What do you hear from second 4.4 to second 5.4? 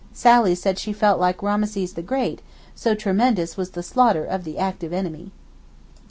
the active enemy.